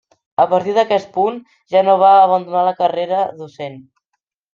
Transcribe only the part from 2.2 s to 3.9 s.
abandonar la carrera docent.